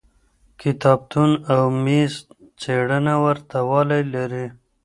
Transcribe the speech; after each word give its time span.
کتابتون 0.61 1.31
او 1.53 1.61
میز 1.83 2.13
څېړنه 2.61 3.15
ورته 3.25 3.57
والی 3.69 4.01
لري. 4.13 4.45